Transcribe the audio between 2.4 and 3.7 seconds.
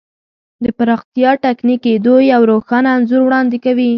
روښانه انځور وړاندې